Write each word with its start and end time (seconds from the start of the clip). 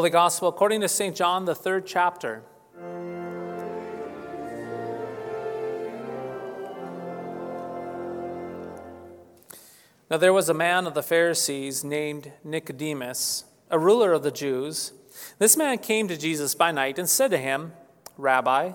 Holy 0.00 0.08
Gospel 0.08 0.48
according 0.48 0.80
to 0.80 0.88
St. 0.88 1.14
John, 1.14 1.44
the 1.44 1.54
third 1.54 1.86
chapter. 1.86 2.42
Now 10.10 10.16
there 10.16 10.32
was 10.32 10.48
a 10.48 10.54
man 10.54 10.86
of 10.86 10.94
the 10.94 11.02
Pharisees 11.02 11.84
named 11.84 12.32
Nicodemus, 12.42 13.44
a 13.70 13.78
ruler 13.78 14.14
of 14.14 14.22
the 14.22 14.30
Jews. 14.30 14.94
This 15.38 15.54
man 15.58 15.76
came 15.76 16.08
to 16.08 16.16
Jesus 16.16 16.54
by 16.54 16.72
night 16.72 16.98
and 16.98 17.06
said 17.06 17.30
to 17.32 17.36
him, 17.36 17.74
Rabbi, 18.16 18.72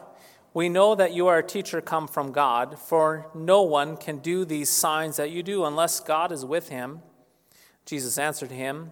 we 0.54 0.70
know 0.70 0.94
that 0.94 1.14
you 1.14 1.26
are 1.26 1.40
a 1.40 1.44
teacher 1.44 1.82
come 1.82 2.08
from 2.08 2.34
God, 2.34 2.78
for 2.78 3.32
no 3.34 3.64
one 3.64 3.98
can 3.98 4.20
do 4.20 4.46
these 4.46 4.70
signs 4.70 5.18
that 5.18 5.32
you 5.32 5.42
do 5.42 5.66
unless 5.66 6.00
God 6.00 6.32
is 6.32 6.46
with 6.46 6.70
him. 6.70 7.02
Jesus 7.84 8.20
answered 8.20 8.52
him, 8.52 8.92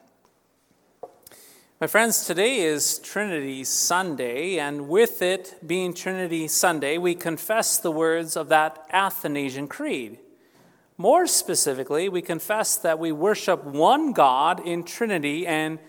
My 1.81 1.87
friends, 1.87 2.27
today 2.27 2.59
is 2.59 2.99
Trinity 2.99 3.63
Sunday, 3.63 4.59
and 4.59 4.87
with 4.87 5.23
it 5.23 5.55
being 5.65 5.95
Trinity 5.95 6.47
Sunday, 6.47 6.99
we 6.99 7.15
confess 7.15 7.79
the 7.79 7.89
words 7.89 8.37
of 8.37 8.49
that 8.49 8.85
Athanasian 8.93 9.67
Creed. 9.67 10.19
More 10.95 11.25
specifically, 11.25 12.07
we 12.07 12.21
confess 12.21 12.75
that 12.75 12.99
we 12.99 13.11
worship 13.11 13.63
one 13.63 14.13
God 14.13 14.59
in 14.59 14.83
Trinity 14.83 15.47
and 15.47 15.79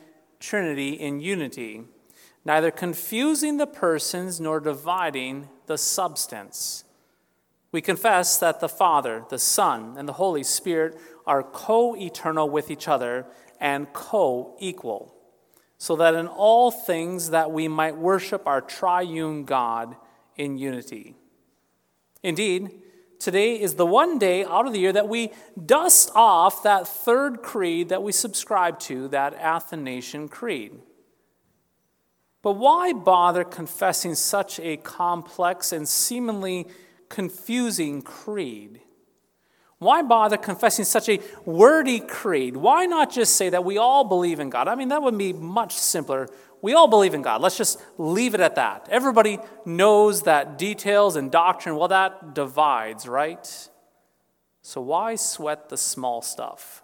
Trinity 0.41 0.95
in 0.95 1.21
unity, 1.21 1.83
neither 2.43 2.71
confusing 2.71 3.59
the 3.59 3.67
persons 3.67 4.41
nor 4.41 4.61
dividing 4.61 5.51
the 5.67 5.77
substance. 5.77 6.85
We 7.71 7.83
confess 7.83 8.39
that 8.39 8.61
the 8.61 8.69
Father, 8.71 9.27
the 9.29 9.39
Son, 9.39 9.97
and 9.99 10.09
the 10.09 10.15
Holy 10.15 10.43
Spirit 10.43 10.99
are 11.27 11.43
co 11.43 11.95
eternal 11.95 12.49
with 12.49 12.71
each 12.71 12.89
other 12.89 13.27
and 13.61 13.93
co 13.93 14.57
equal, 14.59 15.15
so 15.83 15.97
that 15.97 16.15
in 16.15 16.29
all 16.29 16.71
things 16.71 17.31
that 17.31 17.51
we 17.51 17.67
might 17.67 17.97
worship 17.97 18.47
our 18.47 18.61
triune 18.61 19.43
God 19.43 19.97
in 20.37 20.57
unity. 20.57 21.17
Indeed, 22.23 22.71
today 23.19 23.61
is 23.61 23.75
the 23.75 23.85
one 23.85 24.17
day 24.17 24.45
out 24.45 24.65
of 24.65 24.73
the 24.73 24.79
year 24.79 24.93
that 24.93 25.09
we 25.09 25.33
dust 25.67 26.13
off 26.15 26.63
that 26.63 26.87
third 26.87 27.43
creed 27.43 27.89
that 27.89 28.01
we 28.01 28.13
subscribe 28.13 28.79
to, 28.79 29.09
that 29.09 29.35
Athanasian 29.35 30.29
Creed. 30.29 30.79
But 32.43 32.53
why 32.53 32.93
bother 32.93 33.43
confessing 33.43 34.15
such 34.15 34.61
a 34.61 34.77
complex 34.77 35.73
and 35.73 35.89
seemingly 35.89 36.69
confusing 37.09 38.03
creed? 38.03 38.83
Why 39.83 40.03
bother 40.03 40.37
confessing 40.37 40.85
such 40.85 41.09
a 41.09 41.21
wordy 41.45 42.01
creed? 42.01 42.57
Why 42.57 42.87
not 42.87 43.13
just 43.13 43.37
say 43.37 43.51
that 43.51 43.65
we 43.65 43.79
all 43.79 44.05
believe 44.05 44.41
in 44.41 44.51
God? 44.51 44.69
I 44.69 44.75
mean, 44.75 44.89
that 44.89 45.03
would 45.03 45.19
be 45.19 45.33
much 45.33 45.75
simpler. 45.75 46.29
We 46.61 46.75
all 46.75 46.89
believe 46.89 47.15
in 47.15 47.23
God. 47.23 47.41
Let's 47.41 47.59
just 47.59 47.83
leave 47.99 48.35
it 48.35 48.41
at 48.41 48.55
that. 48.55 48.89
Everybody 48.91 49.39
knows 49.65 50.23
that 50.23 50.59
details 50.59 51.17
and 51.17 51.31
doctrine, 51.31 51.77
well, 51.77 51.89
that 51.89 52.35
divides, 52.35 53.09
right? 53.09 53.69
So 54.63 54.81
why 54.81 55.17
sweat 55.17 55.69
the 55.69 55.77
small 55.77 56.23
stuff? 56.23 56.83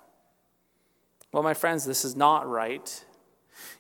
Well, 1.33 1.43
my 1.43 1.55
friends, 1.55 1.85
this 1.85 2.05
is 2.05 2.17
not 2.17 2.49
right. 2.49 3.05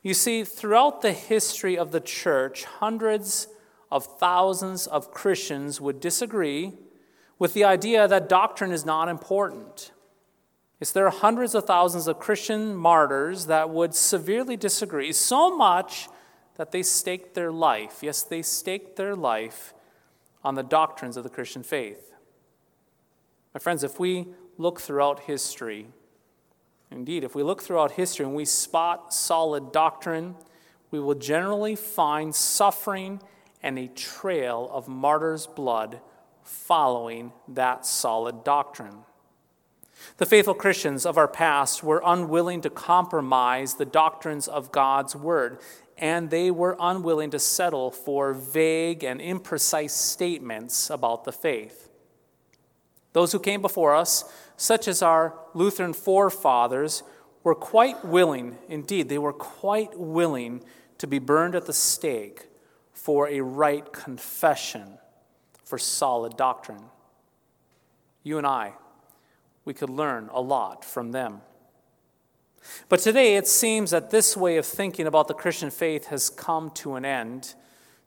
You 0.02 0.14
see, 0.14 0.44
throughout 0.44 1.02
the 1.02 1.12
history 1.12 1.76
of 1.76 1.90
the 1.90 2.00
church, 2.00 2.64
hundreds 2.64 3.48
of 3.90 4.04
thousands 4.18 4.86
of 4.86 5.10
Christians 5.10 5.80
would 5.80 5.98
disagree 5.98 6.74
with 7.38 7.54
the 7.54 7.64
idea 7.64 8.08
that 8.08 8.28
doctrine 8.28 8.72
is 8.72 8.84
not 8.84 9.08
important. 9.08 9.92
Yes, 10.80 10.92
there 10.92 11.06
are 11.06 11.10
hundreds 11.10 11.54
of 11.54 11.64
thousands 11.64 12.06
of 12.06 12.18
Christian 12.18 12.76
martyrs 12.76 13.46
that 13.46 13.70
would 13.70 13.94
severely 13.94 14.56
disagree, 14.56 15.12
so 15.12 15.56
much 15.56 16.08
that 16.56 16.72
they 16.72 16.82
staked 16.82 17.34
their 17.34 17.50
life. 17.50 17.98
Yes, 18.02 18.22
they 18.22 18.42
staked 18.42 18.96
their 18.96 19.16
life 19.16 19.74
on 20.44 20.54
the 20.54 20.62
doctrines 20.62 21.16
of 21.16 21.24
the 21.24 21.30
Christian 21.30 21.62
faith. 21.62 22.12
My 23.54 23.60
friends, 23.60 23.82
if 23.82 23.98
we 23.98 24.28
look 24.56 24.80
throughout 24.80 25.20
history, 25.20 25.88
indeed, 26.90 27.24
if 27.24 27.34
we 27.34 27.42
look 27.42 27.62
throughout 27.62 27.92
history 27.92 28.24
and 28.24 28.34
we 28.34 28.44
spot 28.44 29.12
solid 29.12 29.72
doctrine, 29.72 30.36
we 30.90 31.00
will 31.00 31.14
generally 31.14 31.74
find 31.74 32.34
suffering 32.34 33.20
and 33.62 33.78
a 33.78 33.88
trail 33.88 34.70
of 34.72 34.86
martyrs' 34.86 35.46
blood 35.46 36.00
following 36.48 37.32
that 37.46 37.84
solid 37.86 38.42
doctrine. 38.42 39.04
The 40.16 40.26
faithful 40.26 40.54
Christians 40.54 41.04
of 41.04 41.18
our 41.18 41.28
past 41.28 41.82
were 41.82 42.02
unwilling 42.04 42.60
to 42.62 42.70
compromise 42.70 43.74
the 43.74 43.84
doctrines 43.84 44.48
of 44.48 44.72
God's 44.72 45.14
Word, 45.14 45.58
and 45.96 46.30
they 46.30 46.50
were 46.50 46.76
unwilling 46.80 47.30
to 47.30 47.38
settle 47.38 47.90
for 47.90 48.32
vague 48.32 49.04
and 49.04 49.20
imprecise 49.20 49.90
statements 49.90 50.90
about 50.90 51.24
the 51.24 51.32
faith. 51.32 51.90
Those 53.12 53.32
who 53.32 53.40
came 53.40 53.60
before 53.60 53.94
us, 53.94 54.24
such 54.56 54.86
as 54.88 55.02
our 55.02 55.34
Lutheran 55.54 55.92
forefathers, 55.92 57.02
were 57.42 57.54
quite 57.54 58.04
willing, 58.04 58.58
indeed, 58.68 59.08
they 59.08 59.18
were 59.18 59.32
quite 59.32 59.98
willing 59.98 60.62
to 60.98 61.06
be 61.06 61.18
burned 61.18 61.54
at 61.54 61.66
the 61.66 61.72
stake 61.72 62.48
for 62.92 63.28
a 63.28 63.40
right 63.40 63.92
confession, 63.92 64.98
for 65.68 65.76
solid 65.76 66.34
doctrine. 66.38 66.82
You 68.22 68.38
and 68.38 68.46
I, 68.46 68.72
we 69.66 69.74
could 69.74 69.90
learn 69.90 70.30
a 70.32 70.40
lot 70.40 70.82
from 70.82 71.12
them. 71.12 71.42
But 72.88 73.00
today 73.00 73.36
it 73.36 73.46
seems 73.46 73.90
that 73.90 74.10
this 74.10 74.34
way 74.34 74.56
of 74.56 74.64
thinking 74.64 75.06
about 75.06 75.28
the 75.28 75.34
Christian 75.34 75.70
faith 75.70 76.06
has 76.06 76.30
come 76.30 76.70
to 76.76 76.94
an 76.94 77.04
end. 77.04 77.54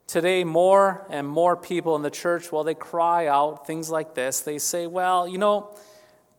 Today, 0.08 0.42
more 0.42 1.06
and 1.08 1.26
more 1.26 1.56
people 1.56 1.94
in 1.94 2.02
the 2.02 2.10
church, 2.10 2.50
well, 2.50 2.64
they 2.64 2.74
cry 2.74 3.28
out 3.28 3.64
things 3.64 3.90
like 3.90 4.14
this. 4.14 4.40
They 4.40 4.58
say, 4.58 4.88
well, 4.88 5.28
you 5.28 5.38
know, 5.38 5.70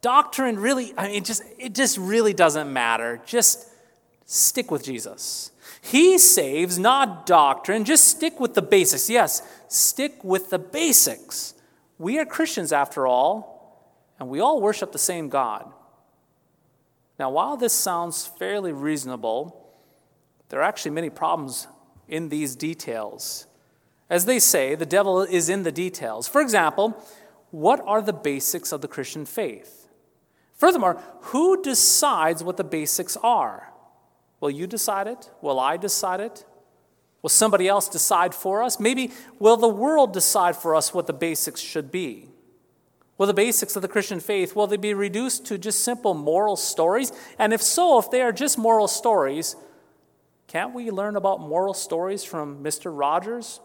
doctrine 0.01 0.59
really, 0.59 0.93
I 0.97 1.07
mean, 1.07 1.15
it 1.15 1.25
just, 1.25 1.43
it 1.57 1.73
just 1.73 1.97
really 1.97 2.33
doesn't 2.33 2.71
matter. 2.71 3.21
Just 3.25 3.69
stick 4.25 4.69
with 4.69 4.83
Jesus. 4.83 5.52
He 5.83 6.17
saves, 6.17 6.79
not 6.79 7.25
doctrine. 7.25 7.83
Just 7.83 8.07
stick 8.07 8.39
with 8.39 8.53
the 8.53 8.61
basics. 8.61 9.09
Yes, 9.09 9.41
stick 9.67 10.23
with 10.23 10.49
the 10.49 10.59
basics. 10.59 11.53
We 11.97 12.19
are 12.19 12.25
Christians, 12.25 12.71
after 12.71 13.05
all 13.05 13.53
and 14.23 14.29
we 14.29 14.39
all 14.39 14.61
worship 14.61 14.93
the 14.93 14.97
same 14.97 15.27
God. 15.27 15.69
Now, 17.19 17.29
while 17.29 17.57
this 17.57 17.73
sounds 17.73 18.25
fairly 18.25 18.71
reasonable, 18.71 19.69
there 20.47 20.61
are 20.61 20.63
actually 20.63 20.91
many 20.91 21.09
problems 21.09 21.67
in 22.07 22.29
these 22.29 22.55
details. 22.55 23.47
As 24.09 24.23
they 24.23 24.39
say, 24.39 24.75
the 24.75 24.85
devil 24.85 25.21
is 25.21 25.49
in 25.49 25.63
the 25.63 25.73
details. 25.73 26.25
For 26.25 26.41
example, 26.41 26.97
what 27.51 27.81
are 27.85 28.01
the 28.01 28.13
basics 28.13 28.71
of 28.71 28.79
the 28.79 28.87
Christian 28.87 29.25
faith? 29.25 29.89
Furthermore, 30.53 31.01
who 31.21 31.61
decides 31.61 32.45
what 32.45 32.55
the 32.55 32.63
basics 32.63 33.17
are? 33.17 33.72
Will 34.43 34.51
you 34.51 34.67
decide 34.67 35.07
it? 35.07 35.29
Will 35.41 35.57
I 35.57 35.77
decide 35.77 36.19
it? 36.19 36.43
Will 37.21 37.29
somebody 37.29 37.69
else 37.69 37.87
decide 37.87 38.35
for 38.35 38.61
us? 38.61 38.77
Maybe 38.77 39.13
will 39.39 39.55
the 39.55 39.69
world 39.69 40.11
decide 40.11 40.57
for 40.57 40.75
us 40.75 40.93
what 40.93 41.07
the 41.07 41.13
basics 41.13 41.61
should 41.61 41.93
be? 41.93 42.27
Will 43.17 43.27
the 43.27 43.33
basics 43.33 43.77
of 43.77 43.81
the 43.81 43.87
Christian 43.87 44.19
faith, 44.19 44.53
will 44.53 44.67
they 44.67 44.75
be 44.75 44.93
reduced 44.93 45.45
to 45.45 45.57
just 45.57 45.81
simple 45.81 46.13
moral 46.13 46.57
stories? 46.57 47.13
And 47.39 47.53
if 47.53 47.61
so, 47.61 47.97
if 47.99 48.11
they 48.11 48.21
are 48.21 48.33
just 48.33 48.57
moral 48.57 48.89
stories, 48.89 49.55
can't 50.47 50.73
we 50.73 50.91
learn 50.91 51.15
about 51.15 51.39
moral 51.39 51.73
stories 51.73 52.25
from 52.25 52.61
Mr. 52.61 52.91
Rogers 52.93 53.61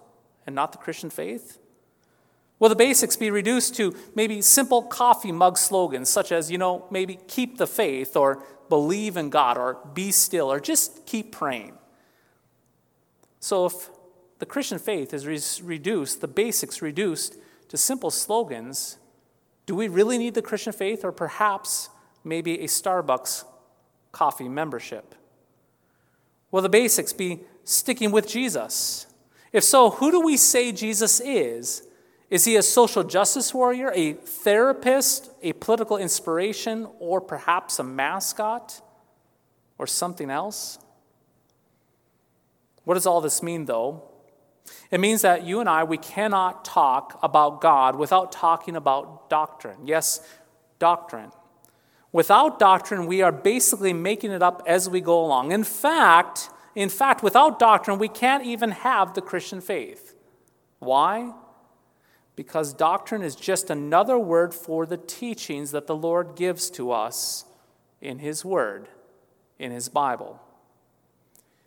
and 0.46 0.54
not 0.54 0.70
the 0.70 0.78
Christian 0.78 1.10
faith? 1.10 1.58
Will 2.60 2.68
the 2.68 2.76
basics 2.76 3.16
be 3.16 3.32
reduced 3.32 3.74
to 3.76 3.96
maybe 4.14 4.42
simple 4.42 4.82
coffee 4.82 5.32
mug 5.32 5.58
slogans 5.58 6.08
such 6.08 6.30
as, 6.30 6.52
you 6.52 6.58
know, 6.58 6.86
maybe 6.88 7.18
keep 7.26 7.58
the 7.58 7.66
faith 7.66 8.16
or 8.16 8.44
believe 8.68 9.16
in 9.16 9.30
God 9.30 9.56
or 9.56 9.78
be 9.94 10.10
still 10.10 10.50
or 10.52 10.60
just 10.60 11.06
keep 11.06 11.32
praying? 11.32 11.74
So 13.40 13.66
if 13.66 13.90
the 14.38 14.46
Christian 14.46 14.78
faith 14.78 15.12
is 15.12 15.60
reduced, 15.62 16.20
the 16.20 16.28
basics 16.28 16.82
reduced 16.82 17.36
to 17.68 17.76
simple 17.76 18.10
slogans, 18.10 18.98
do 19.66 19.74
we 19.74 19.88
really 19.88 20.18
need 20.18 20.34
the 20.34 20.42
Christian 20.42 20.72
faith 20.72 21.04
or 21.04 21.12
perhaps 21.12 21.90
maybe 22.24 22.60
a 22.60 22.66
Starbucks 22.66 23.44
coffee 24.12 24.48
membership? 24.48 25.14
Will 26.50 26.62
the 26.62 26.68
basics 26.68 27.12
be 27.12 27.40
sticking 27.64 28.10
with 28.10 28.26
Jesus? 28.26 29.06
If 29.52 29.64
so, 29.64 29.90
who 29.90 30.10
do 30.10 30.20
we 30.20 30.36
say 30.36 30.72
Jesus 30.72 31.20
is? 31.20 31.87
Is 32.30 32.44
he 32.44 32.56
a 32.56 32.62
social 32.62 33.04
justice 33.04 33.54
warrior, 33.54 33.90
a 33.94 34.12
therapist, 34.12 35.30
a 35.42 35.54
political 35.54 35.96
inspiration, 35.96 36.86
or 36.98 37.20
perhaps 37.20 37.78
a 37.78 37.84
mascot, 37.84 38.82
or 39.78 39.86
something 39.86 40.30
else? 40.30 40.78
What 42.84 42.94
does 42.94 43.06
all 43.06 43.20
this 43.20 43.42
mean, 43.42 43.64
though? 43.64 44.02
It 44.90 45.00
means 45.00 45.22
that 45.22 45.44
you 45.44 45.60
and 45.60 45.68
I, 45.68 45.84
we 45.84 45.96
cannot 45.96 46.64
talk 46.64 47.18
about 47.22 47.60
God 47.60 47.96
without 47.96 48.30
talking 48.32 48.76
about 48.76 49.30
doctrine. 49.30 49.86
Yes, 49.86 50.20
doctrine. 50.78 51.30
Without 52.12 52.58
doctrine, 52.58 53.06
we 53.06 53.22
are 53.22 53.32
basically 53.32 53.92
making 53.92 54.32
it 54.32 54.42
up 54.42 54.62
as 54.66 54.88
we 54.88 55.00
go 55.00 55.24
along. 55.24 55.52
In 55.52 55.64
fact, 55.64 56.50
in 56.74 56.88
fact, 56.88 57.22
without 57.22 57.58
doctrine, 57.58 57.98
we 57.98 58.08
can't 58.08 58.44
even 58.44 58.70
have 58.70 59.14
the 59.14 59.20
Christian 59.20 59.60
faith. 59.60 60.14
Why? 60.78 61.32
Because 62.38 62.72
doctrine 62.72 63.22
is 63.22 63.34
just 63.34 63.68
another 63.68 64.16
word 64.16 64.54
for 64.54 64.86
the 64.86 64.96
teachings 64.96 65.72
that 65.72 65.88
the 65.88 65.96
Lord 65.96 66.36
gives 66.36 66.70
to 66.70 66.92
us 66.92 67.44
in 68.00 68.20
His 68.20 68.44
Word, 68.44 68.86
in 69.58 69.72
His 69.72 69.88
Bible. 69.88 70.40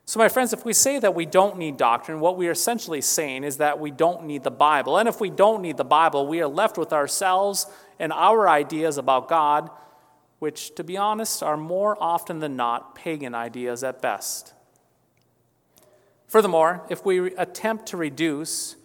So, 0.06 0.18
my 0.18 0.30
friends, 0.30 0.54
if 0.54 0.64
we 0.64 0.72
say 0.72 0.98
that 0.98 1.14
we 1.14 1.26
don't 1.26 1.58
need 1.58 1.76
doctrine, 1.76 2.22
what 2.22 2.38
we 2.38 2.48
are 2.48 2.52
essentially 2.52 3.02
saying 3.02 3.44
is 3.44 3.58
that 3.58 3.82
we 3.82 3.92
don't 3.92 4.24
need 4.24 4.44
the 4.44 4.50
Bible. 4.50 4.98
And 4.98 5.10
if 5.10 5.20
we 5.20 5.30
don't 5.30 5.62
need 5.62 5.76
the 5.76 5.84
Bible, 5.84 6.26
we 6.26 6.42
are 6.42 6.48
left 6.48 6.78
with 6.78 6.94
ourselves 6.94 7.66
and 8.00 8.14
our 8.14 8.48
ideas 8.48 8.98
about 8.98 9.28
God, 9.28 9.70
which, 10.40 10.74
to 10.76 10.86
be 10.86 10.96
honest, 10.96 11.44
are 11.44 11.58
more 11.58 12.02
often 12.02 12.40
than 12.40 12.56
not 12.56 12.96
pagan 12.96 13.36
ideas 13.36 13.84
at 13.84 14.02
best. 14.02 14.54
Furthermore, 16.30 16.86
if 16.90 17.06
we 17.06 17.36
attempt 17.36 17.88
to 17.88 17.98
reduce, 17.98 18.78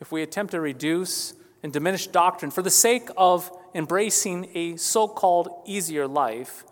if 0.00 0.12
we 0.12 0.22
attempt 0.22 0.52
to 0.52 0.60
reduce 0.60 1.34
and 1.62 1.72
diminish 1.72 2.06
doctrine 2.06 2.50
for 2.50 2.62
the 2.62 2.70
sake 2.70 3.08
of 3.16 3.50
embracing 3.74 4.48
a 4.54 4.76
so 4.76 5.08
called 5.08 5.48
easier 5.66 6.06
life, 6.06 6.64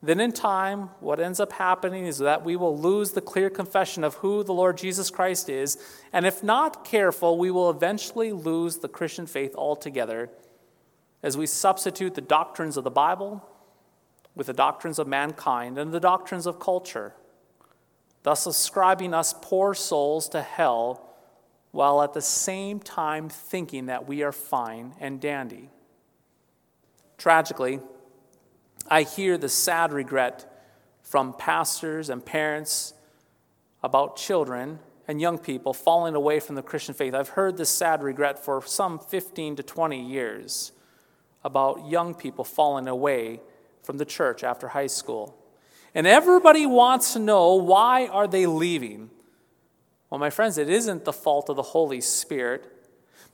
then 0.00 0.20
in 0.20 0.30
time, 0.30 0.90
what 1.00 1.18
ends 1.18 1.40
up 1.40 1.52
happening 1.52 2.06
is 2.06 2.18
that 2.18 2.44
we 2.44 2.54
will 2.54 2.78
lose 2.78 3.12
the 3.12 3.20
clear 3.20 3.50
confession 3.50 4.04
of 4.04 4.14
who 4.14 4.44
the 4.44 4.52
Lord 4.52 4.78
Jesus 4.78 5.10
Christ 5.10 5.48
is. 5.48 5.76
And 6.12 6.24
if 6.24 6.42
not 6.42 6.84
careful, 6.84 7.36
we 7.36 7.50
will 7.50 7.68
eventually 7.68 8.32
lose 8.32 8.78
the 8.78 8.88
Christian 8.88 9.26
faith 9.26 9.56
altogether 9.56 10.30
as 11.20 11.36
we 11.36 11.46
substitute 11.46 12.14
the 12.14 12.20
doctrines 12.20 12.76
of 12.76 12.84
the 12.84 12.90
Bible 12.90 13.44
with 14.36 14.46
the 14.46 14.52
doctrines 14.52 15.00
of 15.00 15.08
mankind 15.08 15.76
and 15.76 15.92
the 15.92 15.98
doctrines 15.98 16.46
of 16.46 16.60
culture, 16.60 17.14
thus 18.22 18.46
ascribing 18.46 19.12
us 19.12 19.34
poor 19.40 19.74
souls 19.74 20.28
to 20.28 20.42
hell 20.42 21.07
while 21.78 22.02
at 22.02 22.12
the 22.12 22.20
same 22.20 22.80
time 22.80 23.28
thinking 23.28 23.86
that 23.86 24.08
we 24.08 24.24
are 24.24 24.32
fine 24.32 24.92
and 24.98 25.20
dandy. 25.20 25.70
Tragically, 27.16 27.78
I 28.88 29.04
hear 29.04 29.38
the 29.38 29.48
sad 29.48 29.92
regret 29.92 30.44
from 31.02 31.34
pastors 31.34 32.10
and 32.10 32.26
parents 32.26 32.94
about 33.80 34.16
children 34.16 34.80
and 35.06 35.20
young 35.20 35.38
people 35.38 35.72
falling 35.72 36.16
away 36.16 36.40
from 36.40 36.56
the 36.56 36.62
Christian 36.62 36.96
faith. 36.96 37.14
I've 37.14 37.28
heard 37.28 37.56
this 37.56 37.70
sad 37.70 38.02
regret 38.02 38.44
for 38.44 38.60
some 38.66 38.98
15 38.98 39.54
to 39.54 39.62
20 39.62 40.04
years 40.04 40.72
about 41.44 41.88
young 41.88 42.12
people 42.12 42.42
falling 42.42 42.88
away 42.88 43.40
from 43.84 43.98
the 43.98 44.04
church 44.04 44.42
after 44.42 44.66
high 44.66 44.88
school. 44.88 45.40
And 45.94 46.08
everybody 46.08 46.66
wants 46.66 47.12
to 47.12 47.20
know 47.20 47.54
why 47.54 48.08
are 48.08 48.26
they 48.26 48.46
leaving? 48.46 49.10
Well, 50.10 50.18
my 50.18 50.30
friends, 50.30 50.58
it 50.58 50.68
isn't 50.68 51.04
the 51.04 51.12
fault 51.12 51.48
of 51.48 51.56
the 51.56 51.62
Holy 51.62 52.00
Spirit, 52.00 52.64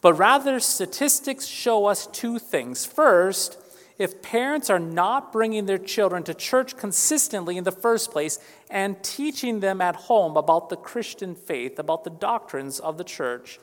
but 0.00 0.14
rather 0.14 0.58
statistics 0.60 1.46
show 1.46 1.86
us 1.86 2.06
two 2.06 2.38
things. 2.38 2.84
First, 2.84 3.58
if 3.96 4.22
parents 4.22 4.70
are 4.70 4.80
not 4.80 5.32
bringing 5.32 5.66
their 5.66 5.78
children 5.78 6.24
to 6.24 6.34
church 6.34 6.76
consistently 6.76 7.56
in 7.56 7.64
the 7.64 7.72
first 7.72 8.10
place 8.10 8.40
and 8.68 9.00
teaching 9.04 9.60
them 9.60 9.80
at 9.80 9.94
home 9.94 10.36
about 10.36 10.68
the 10.68 10.76
Christian 10.76 11.36
faith, 11.36 11.78
about 11.78 12.02
the 12.02 12.10
doctrines 12.10 12.80
of 12.80 12.98
the 12.98 13.04
church, 13.04 13.60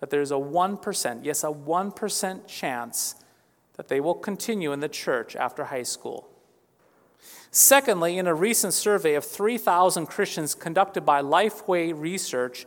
that 0.00 0.08
there's 0.08 0.30
a 0.30 0.36
1%, 0.36 1.20
yes, 1.22 1.44
a 1.44 1.48
1% 1.48 2.46
chance 2.46 3.14
that 3.74 3.88
they 3.88 4.00
will 4.00 4.14
continue 4.14 4.72
in 4.72 4.80
the 4.80 4.88
church 4.88 5.36
after 5.36 5.64
high 5.64 5.82
school. 5.82 6.31
Secondly, 7.54 8.16
in 8.16 8.26
a 8.26 8.34
recent 8.34 8.72
survey 8.72 9.14
of 9.14 9.26
3,000 9.26 10.06
Christians 10.06 10.54
conducted 10.54 11.02
by 11.02 11.20
Lifeway 11.20 11.92
Research, 11.94 12.64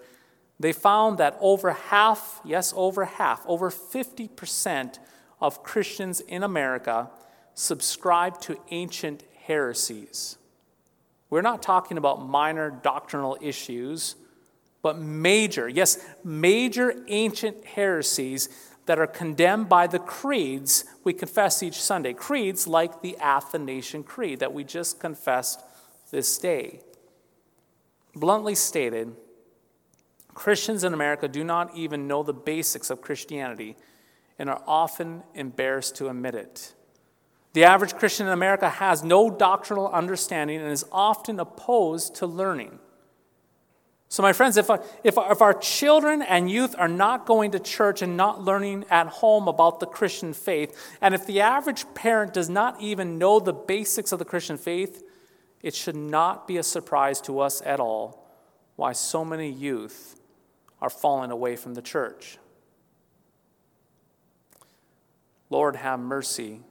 they 0.59 0.71
found 0.71 1.17
that 1.17 1.35
over 1.41 1.71
half, 1.71 2.39
yes, 2.45 2.71
over 2.77 3.03
half, 3.03 3.43
over 3.47 3.71
50% 3.71 4.99
of 5.41 5.63
Christians 5.63 6.19
in 6.21 6.43
America 6.43 7.09
subscribe 7.55 8.39
to 8.41 8.59
ancient 8.69 9.23
heresies. 9.45 10.37
We're 11.31 11.41
not 11.41 11.63
talking 11.63 11.97
about 11.97 12.23
minor 12.23 12.69
doctrinal 12.69 13.39
issues, 13.41 14.15
but 14.83 14.99
major, 14.99 15.67
yes, 15.67 15.97
major 16.23 16.93
ancient 17.07 17.65
heresies 17.65 18.49
that 18.85 18.99
are 18.99 19.07
condemned 19.07 19.67
by 19.67 19.87
the 19.87 19.99
creeds 19.99 20.85
we 21.03 21.13
confess 21.13 21.63
each 21.63 21.81
Sunday. 21.81 22.13
Creeds 22.13 22.67
like 22.67 23.01
the 23.01 23.17
Athanasian 23.19 24.03
Creed 24.03 24.39
that 24.39 24.53
we 24.53 24.63
just 24.63 24.99
confessed 24.99 25.61
this 26.11 26.37
day. 26.37 26.81
Bluntly 28.15 28.55
stated, 28.55 29.15
Christians 30.33 30.83
in 30.83 30.93
America 30.93 31.27
do 31.27 31.43
not 31.43 31.75
even 31.75 32.07
know 32.07 32.21
the 32.21 32.33
basics 32.33 32.89
of 32.89 33.01
Christianity 33.01 33.75
and 34.37 34.49
are 34.49 34.61
often 34.67 35.23
embarrassed 35.33 35.95
to 35.95 36.09
admit 36.09 36.35
it. 36.35 36.73
The 37.53 37.63
average 37.63 37.95
Christian 37.95 38.27
in 38.27 38.33
America 38.33 38.69
has 38.69 39.01
no 39.01 39.29
doctrinal 39.29 39.87
understanding 39.87 40.59
and 40.59 40.69
is 40.69 40.85
often 40.91 41.39
opposed 41.39 42.15
to 42.15 42.27
learning. 42.27 42.79
So, 44.07 44.21
my 44.21 44.33
friends, 44.33 44.55
if, 44.55 44.69
if, 45.03 45.15
if 45.17 45.41
our 45.41 45.53
children 45.53 46.21
and 46.21 46.49
youth 46.49 46.75
are 46.77 46.87
not 46.87 47.25
going 47.25 47.51
to 47.51 47.59
church 47.59 48.01
and 48.01 48.15
not 48.15 48.41
learning 48.41 48.85
at 48.89 49.07
home 49.07 49.47
about 49.47 49.79
the 49.79 49.87
Christian 49.87 50.33
faith, 50.33 50.95
and 51.01 51.13
if 51.13 51.25
the 51.25 51.41
average 51.41 51.85
parent 51.95 52.33
does 52.33 52.49
not 52.49 52.79
even 52.79 53.17
know 53.17 53.39
the 53.39 53.53
basics 53.53 54.11
of 54.11 54.19
the 54.19 54.25
Christian 54.25 54.57
faith, 54.57 55.03
it 55.61 55.73
should 55.73 55.95
not 55.95 56.47
be 56.47 56.57
a 56.57 56.63
surprise 56.63 57.19
to 57.21 57.39
us 57.39 57.61
at 57.65 57.79
all 57.79 58.25
why 58.75 58.91
so 58.91 59.25
many 59.25 59.49
youth 59.49 60.19
are 60.81 60.89
falling 60.89 61.31
away 61.31 61.55
from 61.55 61.73
the 61.73 61.81
church. 61.81 62.37
Lord, 65.49 65.75
have 65.75 65.99
mercy 65.99 66.61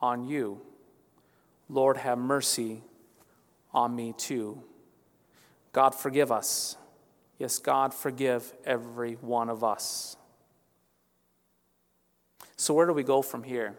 on 0.00 0.28
you. 0.28 0.60
Lord, 1.68 1.96
have 1.96 2.18
mercy 2.18 2.82
on 3.72 3.94
me 3.94 4.14
too. 4.16 4.62
God, 5.78 5.94
forgive 5.94 6.32
us. 6.32 6.76
Yes, 7.38 7.60
God, 7.60 7.94
forgive 7.94 8.52
every 8.64 9.12
one 9.12 9.48
of 9.48 9.62
us. 9.62 10.16
So, 12.56 12.74
where 12.74 12.84
do 12.84 12.92
we 12.92 13.04
go 13.04 13.22
from 13.22 13.44
here? 13.44 13.76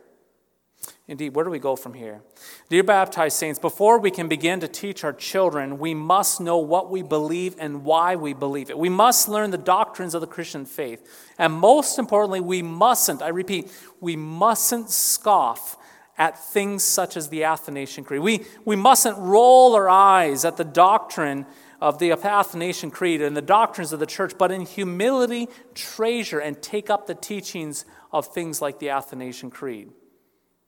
Indeed, 1.09 1.35
where 1.35 1.43
do 1.43 1.51
we 1.51 1.59
go 1.59 1.75
from 1.75 1.93
here? 1.93 2.21
Dear 2.69 2.83
baptized 2.83 3.35
saints, 3.35 3.59
before 3.59 3.99
we 3.99 4.11
can 4.11 4.29
begin 4.29 4.61
to 4.61 4.67
teach 4.69 5.03
our 5.03 5.11
children, 5.11 5.77
we 5.77 5.93
must 5.93 6.39
know 6.39 6.59
what 6.59 6.89
we 6.89 7.01
believe 7.01 7.57
and 7.59 7.83
why 7.83 8.15
we 8.15 8.31
believe 8.31 8.69
it. 8.69 8.77
We 8.77 8.87
must 8.87 9.27
learn 9.27 9.51
the 9.51 9.57
doctrines 9.57 10.15
of 10.15 10.21
the 10.21 10.27
Christian 10.27 10.65
faith. 10.65 11.05
And 11.37 11.51
most 11.51 11.99
importantly, 11.99 12.39
we 12.39 12.61
mustn't, 12.61 13.21
I 13.21 13.27
repeat, 13.27 13.69
we 13.99 14.15
mustn't 14.15 14.89
scoff 14.89 15.75
at 16.17 16.41
things 16.41 16.81
such 16.81 17.17
as 17.17 17.27
the 17.27 17.43
Athanasian 17.43 18.05
Creed. 18.05 18.21
We, 18.21 18.45
we 18.63 18.77
mustn't 18.77 19.17
roll 19.17 19.75
our 19.75 19.89
eyes 19.89 20.45
at 20.45 20.55
the 20.55 20.63
doctrine 20.63 21.45
of 21.81 21.99
the 21.99 22.11
Athanasian 22.11 22.91
Creed 22.91 23.21
and 23.21 23.35
the 23.35 23.41
doctrines 23.41 23.93
of 23.93 23.99
the 23.99 24.05
church, 24.05 24.33
but 24.37 24.51
in 24.51 24.61
humility 24.61 25.47
treasure 25.73 26.39
and 26.39 26.61
take 26.61 26.89
up 26.89 27.07
the 27.07 27.15
teachings 27.15 27.85
of 28.11 28.27
things 28.27 28.61
like 28.61 28.79
the 28.79 28.89
Athanasian 28.89 29.49
Creed. 29.49 29.91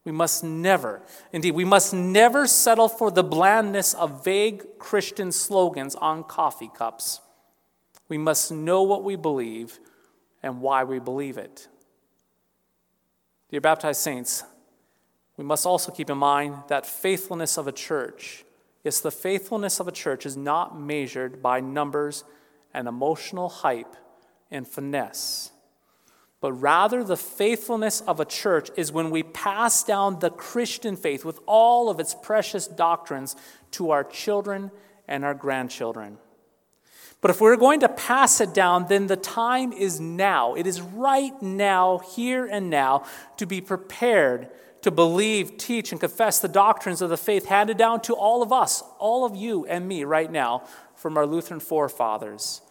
We 0.04 0.12
must 0.12 0.44
never, 0.44 1.04
indeed, 1.32 1.52
we 1.52 1.66
must 1.66 1.94
never 1.94 2.48
settle 2.48 2.90
for 2.90 3.12
the 3.12 3.24
blandness 3.24 3.94
of 3.94 4.24
vague 4.24 4.80
Christian 4.80 5.32
slogans 5.32 5.96
on 5.96 6.24
coffee 6.24 6.72
cups. 6.74 7.20
We 8.10 8.18
must 8.18 8.52
know 8.52 8.82
what 8.82 9.04
we 9.04 9.16
believe 9.16 9.80
and 10.42 10.60
why 10.60 10.84
we 10.84 11.00
believe 11.00 11.38
it. 11.38 11.68
Dear 13.50 13.62
baptized 13.62 14.02
saints, 14.02 14.44
we 15.38 15.44
must 15.44 15.66
also 15.66 15.92
keep 15.92 16.10
in 16.10 16.18
mind 16.18 16.56
that 16.68 16.86
faithfulness 16.86 17.58
of 17.58 17.68
a 17.68 17.72
church 17.72 18.44
Yes, 18.84 19.00
the 19.00 19.12
faithfulness 19.12 19.80
of 19.80 19.88
a 19.88 19.92
church 19.92 20.26
is 20.26 20.36
not 20.36 20.80
measured 20.80 21.42
by 21.42 21.60
numbers 21.60 22.24
and 22.74 22.88
emotional 22.88 23.50
hype 23.50 23.96
and 24.50 24.68
finesse, 24.68 25.52
but 26.40 26.54
rather 26.54 27.04
the 27.04 27.18
faithfulness 27.18 28.02
of 28.02 28.20
a 28.20 28.26
church 28.26 28.70
is 28.76 28.92
when 28.92 29.12
we 29.12 29.24
pass 29.24 29.84
down 29.84 30.20
the 30.20 30.32
Christian 30.32 30.96
faith 30.96 31.24
with 31.24 31.40
all 31.46 31.90
of 31.90 32.00
its 32.00 32.16
precious 32.16 32.68
doctrines 32.68 33.36
to 33.72 33.92
our 33.92 34.04
children 34.04 34.72
and 35.08 35.24
our 35.24 35.36
grandchildren. 35.36 36.18
But 37.22 37.30
if 37.30 37.40
we're 37.40 37.56
going 37.56 37.80
to 37.82 37.90
pass 37.90 38.42
it 38.42 38.54
down, 38.54 38.88
then 38.88 39.06
the 39.06 39.16
time 39.16 39.72
is 39.72 40.00
now. 40.00 40.56
It 40.56 40.66
is 40.66 40.82
right 40.82 41.40
now, 41.42 42.00
here 42.00 42.48
and 42.48 42.70
now, 42.70 43.06
to 43.38 43.46
be 43.46 43.62
prepared 43.62 44.50
to 44.82 44.90
believe, 44.90 45.58
teach, 45.58 45.92
and 45.92 46.02
confess 46.02 46.40
the 46.40 46.48
doctrines 46.48 47.04
of 47.04 47.12
the 47.12 47.18
faith 47.18 47.46
handed 47.46 47.78
down 47.78 48.02
to 48.02 48.14
all 48.14 48.42
of 48.42 48.52
us, 48.52 48.84
all 48.98 49.26
of 49.26 49.36
you 49.36 49.66
and 49.68 49.88
me 49.88 50.04
right 50.04 50.32
now, 50.32 50.64
from 50.96 51.16
our 51.18 51.28
Lutheran 51.28 51.60
forefathers, 51.60 52.62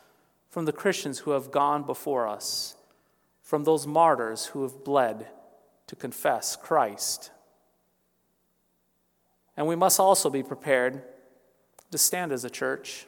from 0.49 0.65
the 0.65 0.73
Christians 0.73 1.21
who 1.21 1.31
have 1.31 1.53
gone 1.53 1.85
before 1.85 2.27
us, 2.27 2.75
from 3.43 3.63
those 3.63 3.87
martyrs 3.87 4.47
who 4.47 4.63
have 4.65 4.85
bled 4.85 5.29
to 5.87 5.95
confess 5.95 6.57
Christ. 6.57 7.31
And 9.57 9.69
we 9.69 9.77
must 9.77 10.01
also 10.01 10.31
be 10.31 10.43
prepared 10.43 11.03
to 11.93 11.99
stand 11.99 12.33
as 12.33 12.45
a 12.45 12.51
church, 12.51 13.07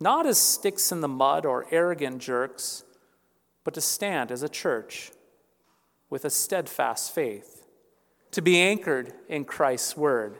not 0.00 0.26
as 0.26 0.38
sticks 0.38 0.90
in 0.90 1.02
the 1.02 1.08
mud 1.08 1.44
or 1.44 1.66
arrogant 1.70 2.18
jerks, 2.18 2.84
but 3.62 3.74
to 3.74 3.80
stand 3.80 4.32
as 4.32 4.42
a 4.42 4.48
church 4.48 5.12
with 6.08 6.24
a 6.24 6.30
steadfast 6.30 7.14
faith 7.14 7.66
to 8.30 8.40
be 8.40 8.60
anchored 8.60 9.12
in 9.28 9.44
Christ's 9.44 9.96
word, 9.96 10.38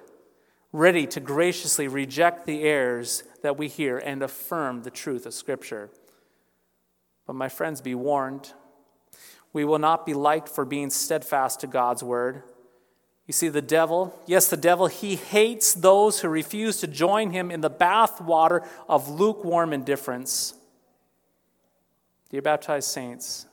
ready 0.73 1.07
to 1.09 1.21
graciously 1.21 1.88
reject 1.88 2.47
the 2.47 2.62
errors 2.62 3.25
that 3.43 3.59
we 3.59 3.69
hear 3.69 3.99
and 3.99 4.23
affirm 4.23 4.83
the 4.83 4.90
truth 4.90 5.26
of 5.26 5.35
Scripture. 5.35 5.90
But, 7.26 7.35
my 7.35 7.49
friends, 7.49 7.81
be 7.81 7.95
warned. 7.95 8.52
We 9.52 9.64
will 9.64 9.79
not 9.79 10.07
be 10.07 10.14
liked 10.14 10.49
for 10.49 10.64
being 10.64 10.90
steadfast 10.90 11.61
to 11.61 11.67
God's 11.67 12.02
word. 12.02 12.43
You 13.31 13.33
see, 13.33 13.49
the 13.49 13.63
devil, 13.63 14.21
yes, 14.27 14.49
the 14.49 14.57
devil, 14.57 14.89
he 14.89 15.15
hates 15.15 15.73
those 15.73 16.19
who 16.19 16.29
refuse 16.29 16.79
to 16.79 16.89
join 16.89 17.31
him 17.31 17.53
in 17.53 17.61
the 17.61 17.71
bath 17.71 18.21
water 18.21 18.65
of 18.89 19.09
lukewarm 19.09 19.73
indifference. 19.73 20.55
Dear 22.31 22.43
baptized 22.43 22.91
saints, 22.91 23.47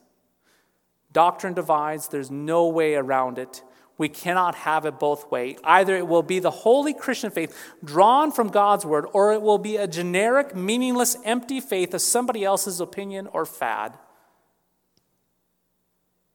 doctrine 1.13 1.53
divides, 1.53 2.07
there's 2.07 2.31
no 2.31 2.67
way 2.67 2.95
around 2.95 3.37
it. 3.37 3.61
We 3.99 4.09
cannot 4.09 4.55
have 4.55 4.87
it 4.87 4.97
both 4.97 5.29
ways. 5.29 5.59
Either 5.63 5.95
it 5.95 6.07
will 6.07 6.23
be 6.23 6.39
the 6.39 6.49
holy 6.49 6.95
Christian 6.95 7.29
faith 7.29 7.55
drawn 7.83 8.31
from 8.31 8.47
God's 8.47 8.83
word, 8.83 9.05
or 9.13 9.33
it 9.33 9.43
will 9.43 9.59
be 9.59 9.77
a 9.77 9.85
generic, 9.85 10.55
meaningless, 10.55 11.17
empty 11.23 11.59
faith 11.59 11.93
of 11.93 12.01
somebody 12.01 12.43
else's 12.43 12.81
opinion 12.81 13.27
or 13.27 13.45
fad. 13.45 13.95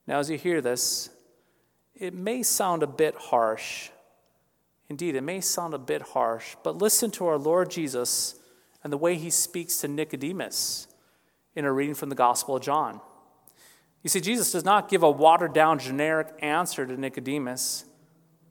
Now, 0.07 0.21
as 0.21 0.31
you 0.31 0.39
hear 0.39 0.61
this, 0.61 1.11
it 1.95 2.15
may 2.15 2.43
sound 2.43 2.83
a 2.83 2.87
bit 2.87 3.15
harsh. 3.15 3.91
Indeed, 4.89 5.15
it 5.15 5.23
may 5.23 5.41
sound 5.41 5.75
a 5.75 5.79
bit 5.79 6.03
harsh, 6.03 6.57
but 6.63 6.77
listen 6.77 7.11
to 7.13 7.27
our 7.27 7.39
Lord 7.39 7.71
Jesus 7.71 8.37
and 8.85 8.93
the 8.93 8.99
way 8.99 9.15
he 9.15 9.31
speaks 9.31 9.79
to 9.79 9.89
Nicodemus 9.89 10.89
in 11.55 11.65
a 11.65 11.73
reading 11.73 11.95
from 11.95 12.09
the 12.09 12.15
Gospel 12.15 12.57
of 12.57 12.63
John. 12.63 13.01
You 14.03 14.11
see, 14.11 14.21
Jesus 14.21 14.53
does 14.53 14.65
not 14.65 14.89
give 14.89 15.03
a 15.03 15.11
watered 15.11 15.53
down, 15.53 15.79
generic 15.79 16.29
answer 16.41 16.85
to 16.85 17.01
Nicodemus, 17.01 17.85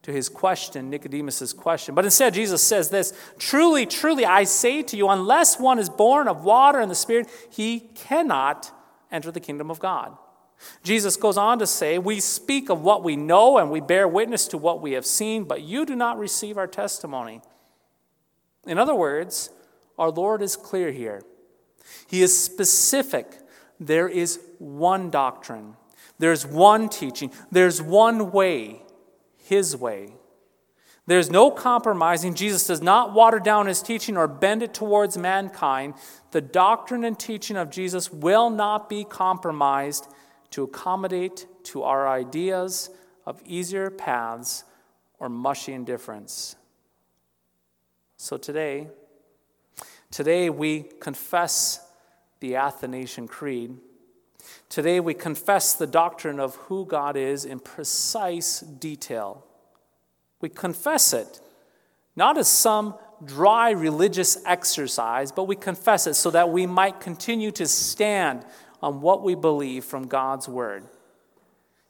to 0.04 0.12
his 0.12 0.30
question, 0.30 0.90
Nicodemus's 0.90 1.54
question. 1.54 1.94
But 1.94 2.06
instead, 2.06 2.34
Jesus 2.34 2.64
says 2.64 2.90
this 2.90 3.14
Truly, 3.38 3.86
truly, 3.86 4.26
I 4.26 4.46
say 4.46 4.82
to 4.84 4.98
you, 4.98 5.10
unless 5.10 5.60
one 5.60 5.78
is 5.78 5.90
born 5.90 6.28
of 6.28 6.44
water 6.44 6.80
and 6.80 6.90
the 6.90 6.96
Spirit, 6.96 7.30
he 7.50 7.82
cannot 7.82 8.72
enter 9.12 9.32
the 9.32 9.40
kingdom 9.40 9.70
of 9.70 9.80
God. 9.80 10.18
Jesus 10.84 11.16
goes 11.16 11.38
on 11.38 11.60
to 11.60 11.68
say, 11.68 11.98
We 11.98 12.20
speak 12.20 12.70
of 12.70 12.82
what 12.82 13.04
we 13.04 13.16
know 13.16 13.58
and 13.58 13.70
we 13.70 13.80
bear 13.80 14.08
witness 14.08 14.48
to 14.50 14.58
what 14.58 14.82
we 14.82 14.94
have 14.94 15.06
seen, 15.06 15.44
but 15.44 15.62
you 15.62 15.86
do 15.86 15.96
not 15.96 16.18
receive 16.18 16.58
our 16.58 16.68
testimony. 16.68 17.42
In 18.66 18.78
other 18.78 18.96
words, 18.96 19.50
our 19.98 20.10
Lord 20.10 20.42
is 20.42 20.56
clear 20.56 20.92
here. 20.92 21.22
He 22.08 22.22
is 22.22 22.38
specific 22.38 23.40
there 23.80 24.08
is 24.08 24.40
one 24.60 25.10
doctrine, 25.10 25.76
there's 26.20 26.46
one 26.46 26.88
teaching, 26.88 27.32
there's 27.52 27.82
one 27.82 28.32
way, 28.32 28.84
His 29.38 29.76
way. 29.76 30.14
There's 31.08 31.32
no 31.32 31.50
compromising. 31.52 32.36
Jesus 32.36 32.68
does 32.68 32.82
not 32.82 33.12
water 33.12 33.40
down 33.40 33.66
his 33.66 33.82
teaching 33.82 34.16
or 34.16 34.28
bend 34.28 34.62
it 34.62 34.74
towards 34.74 35.18
mankind. 35.18 35.96
The 36.30 36.42
doctrine 36.42 37.04
and 37.04 37.18
teaching 37.18 37.58
of 37.58 37.72
Jesus 37.72 38.14
will 38.14 38.50
not 38.50 38.88
be 38.88 39.04
compromised 39.04 40.08
to 40.52 40.64
accommodate 40.64 41.48
to 41.64 41.84
our 41.84 42.08
ideas 42.08 42.90
of 43.26 43.42
easier 43.46 43.90
paths 43.90 44.64
or 45.20 45.30
mushy 45.30 45.74
indifference. 45.74 46.56
So 48.18 48.38
today, 48.38 48.88
today 50.12 50.50
we 50.50 50.86
confess 51.00 51.86
the 52.40 52.56
Athanasian 52.56 53.28
Creed. 53.28 53.78
Today 54.70 55.00
we 55.00 55.14
confess 55.14 55.74
the 55.74 55.88
doctrine 55.88 56.40
of 56.40 56.56
who 56.56 56.86
God 56.86 57.16
is 57.16 57.46
in 57.46 57.60
precise 57.60 58.60
detail. 58.60 59.46
We 60.40 60.50
confess 60.50 61.14
it 61.14 61.42
not 62.16 62.38
as 62.38 62.48
some 62.48 62.96
dry 63.24 63.72
religious 63.72 64.38
exercise, 64.46 65.32
but 65.32 65.46
we 65.46 65.56
confess 65.56 66.08
it 66.08 66.16
so 66.16 66.32
that 66.32 66.50
we 66.50 66.66
might 66.66 67.00
continue 67.00 67.52
to 67.52 67.66
stand 67.66 68.46
on 68.82 69.02
what 69.02 69.24
we 69.24 69.36
believe 69.36 69.86
from 69.86 70.08
God's 70.08 70.48
Word. 70.48 70.84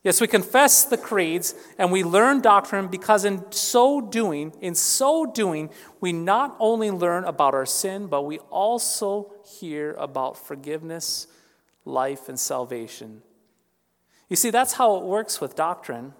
Yes, 0.03 0.19
we 0.19 0.25
confess 0.27 0.83
the 0.83 0.97
creeds 0.97 1.53
and 1.77 1.91
we 1.91 2.03
learn 2.03 2.41
doctrine 2.41 2.87
because 2.87 3.23
in 3.23 3.51
so 3.51 4.01
doing, 4.01 4.51
in 4.59 4.73
so 4.73 5.27
doing, 5.27 5.69
we 5.99 6.11
not 6.11 6.55
only 6.59 6.89
learn 6.89 7.23
about 7.23 7.53
our 7.53 7.67
sin, 7.67 8.07
but 8.07 8.23
we 8.23 8.39
also 8.49 9.31
hear 9.59 9.93
about 9.93 10.37
forgiveness, 10.37 11.27
life, 11.85 12.27
and 12.29 12.39
salvation. 12.39 13.21
You 14.27 14.35
see, 14.35 14.49
that's 14.49 14.73
how 14.73 14.95
it 14.95 15.03
works 15.03 15.39
with 15.39 15.55
doctrine. 15.55 16.13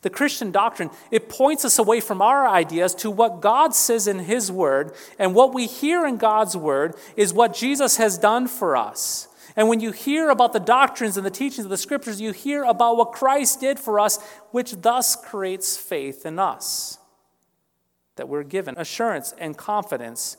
The 0.00 0.08
Christian 0.08 0.50
doctrine, 0.50 0.90
it 1.10 1.28
points 1.28 1.66
us 1.66 1.78
away 1.78 2.00
from 2.00 2.22
our 2.22 2.48
ideas 2.48 2.94
to 2.96 3.10
what 3.10 3.42
God 3.42 3.74
says 3.74 4.06
in 4.06 4.20
His 4.20 4.50
Word, 4.50 4.94
and 5.18 5.34
what 5.34 5.52
we 5.52 5.66
hear 5.66 6.06
in 6.06 6.16
God's 6.16 6.56
Word 6.56 6.94
is 7.14 7.34
what 7.34 7.52
Jesus 7.52 7.98
has 7.98 8.16
done 8.16 8.48
for 8.48 8.74
us. 8.74 9.28
And 9.56 9.68
when 9.68 9.80
you 9.80 9.90
hear 9.90 10.28
about 10.28 10.52
the 10.52 10.60
doctrines 10.60 11.16
and 11.16 11.24
the 11.24 11.30
teachings 11.30 11.64
of 11.64 11.70
the 11.70 11.78
scriptures, 11.78 12.20
you 12.20 12.32
hear 12.32 12.62
about 12.62 12.98
what 12.98 13.12
Christ 13.12 13.60
did 13.60 13.80
for 13.80 13.98
us, 13.98 14.18
which 14.50 14.82
thus 14.82 15.16
creates 15.16 15.78
faith 15.78 16.26
in 16.26 16.38
us. 16.38 16.98
That 18.16 18.28
we're 18.28 18.42
given 18.42 18.76
assurance 18.76 19.34
and 19.38 19.56
confidence 19.56 20.36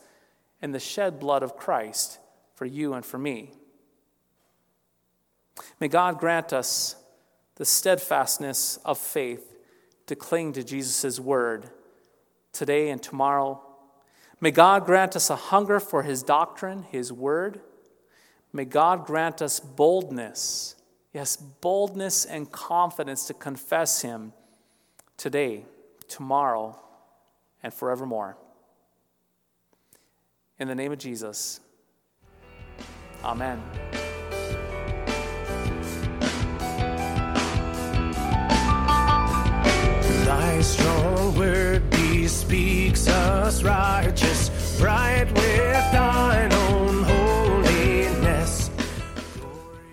in 0.62 0.72
the 0.72 0.80
shed 0.80 1.20
blood 1.20 1.42
of 1.42 1.58
Christ 1.58 2.20
for 2.54 2.66
you 2.66 2.94
and 2.94 3.04
for 3.04 3.18
me. 3.18 3.54
May 5.80 5.88
God 5.88 6.20
grant 6.20 6.54
us 6.54 6.96
the 7.56 7.66
steadfastness 7.66 8.78
of 8.86 9.00
faith 9.00 9.56
to 10.06 10.16
cling 10.16 10.54
to 10.54 10.64
Jesus' 10.64 11.20
word 11.20 11.72
today 12.54 12.90
and 12.90 13.02
tomorrow. 13.02 13.64
May 14.40 14.52
God 14.52 14.86
grant 14.86 15.16
us 15.16 15.32
a 15.32 15.36
hunger 15.36 15.80
for 15.80 16.04
his 16.04 16.22
doctrine, 16.22 16.84
his 16.84 17.12
word. 17.12 17.62
May 18.58 18.66
God 18.66 19.06
grant 19.06 19.44
us 19.44 19.60
boldness, 19.60 20.74
yes, 21.14 21.36
boldness 21.38 22.26
and 22.26 22.52
confidence 22.52 23.28
to 23.28 23.36
confess 23.36 24.02
Him 24.02 24.34
today, 25.16 25.66
tomorrow, 26.08 26.76
and 27.62 27.72
forevermore. 27.72 28.36
In 30.58 30.68
the 30.68 30.74
name 30.74 30.92
of 30.92 30.98
Jesus, 30.98 31.60
Amen. 33.24 33.62
Thy 40.26 40.62
strong 40.62 41.38
word 41.38 41.88
bespeaks 41.92 43.08
us 43.08 43.62
righteous, 43.62 44.80
bright 44.80 45.28
with 45.36 45.92
thine 45.92 46.57